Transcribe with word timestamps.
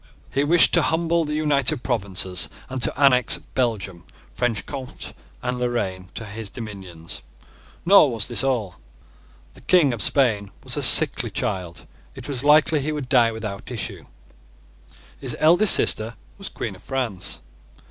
He 0.33 0.43
wished 0.43 0.73
to 0.73 0.81
humble 0.81 1.25
the 1.25 1.35
United 1.35 1.83
Provinces, 1.83 2.49
and 2.71 2.81
to 2.81 2.99
annex 2.99 3.37
Belgium, 3.53 4.03
Franche 4.33 4.63
Comte, 4.65 5.13
and 5.43 5.59
Loraine 5.59 6.09
to 6.15 6.25
his 6.25 6.49
dominions. 6.49 7.21
Nor 7.85 8.11
was 8.11 8.27
this 8.27 8.43
all. 8.43 8.77
The 9.53 9.61
King 9.61 9.93
of 9.93 10.01
Spain 10.01 10.49
was 10.63 10.75
a 10.75 10.81
sickly 10.81 11.29
child. 11.29 11.85
It 12.15 12.27
was 12.27 12.43
likely 12.43 12.79
that 12.79 12.85
he 12.85 12.91
would 12.91 13.09
die 13.09 13.31
without 13.31 13.69
issue. 13.69 14.07
His 15.19 15.35
eldest 15.37 15.75
sister 15.75 16.15
was 16.39 16.49
Queen 16.49 16.75
of 16.75 16.81
France. 16.81 17.41